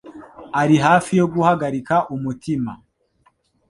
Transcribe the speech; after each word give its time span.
Ari 0.61 0.77
hafi 0.85 1.11
yo 1.19 1.25
guhagarika 1.33 1.95
umutima. 2.15 2.71